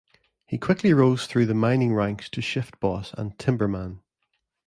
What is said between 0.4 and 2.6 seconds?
He quickly rose through the mining ranks to